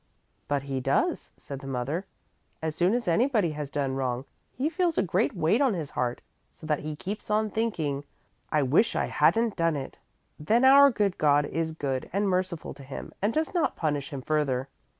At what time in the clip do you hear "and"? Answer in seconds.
12.11-12.27, 13.21-13.31